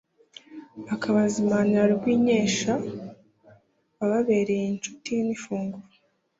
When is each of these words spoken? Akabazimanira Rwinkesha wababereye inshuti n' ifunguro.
Akabazimanira 0.93 1.83
Rwinkesha 1.95 2.73
wababereye 3.99 4.65
inshuti 4.73 5.11
n' 5.25 5.31
ifunguro. 5.35 5.95